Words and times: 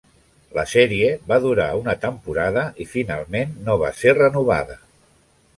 La 0.59 0.63
sèrie 0.71 1.09
va 1.31 1.37
durar 1.43 1.67
una 1.81 1.95
temporada 2.07 2.65
i 2.87 2.89
finalment 2.97 3.55
no 3.69 3.79
va 3.83 3.93
ser 4.03 4.19
renovada. 4.23 4.83